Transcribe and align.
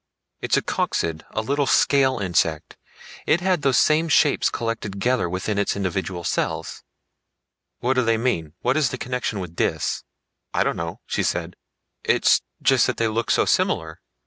It's 0.41 0.57
a 0.57 0.63
coccid, 0.63 1.23
a 1.29 1.43
little 1.43 1.67
scale 1.67 2.17
insect. 2.17 2.75
It 3.27 3.39
had 3.39 3.61
those 3.61 3.77
same 3.77 4.09
shapes 4.09 4.49
collected 4.49 4.93
together 4.93 5.29
within 5.29 5.59
its 5.59 5.75
individual 5.75 6.23
cells." 6.23 6.83
"What 7.81 7.93
do 7.93 8.01
they 8.03 8.17
mean? 8.17 8.53
What 8.61 8.77
is 8.77 8.89
the 8.89 8.97
connection 8.97 9.39
with 9.39 9.55
Dis?" 9.55 10.03
"I 10.55 10.63
don't 10.63 10.75
know," 10.75 11.01
she 11.05 11.21
said; 11.21 11.55
"it's 12.03 12.41
just 12.63 12.87
that 12.87 12.97
they 12.97 13.07
look 13.09 13.29
so 13.29 13.45
similar. 13.45 14.01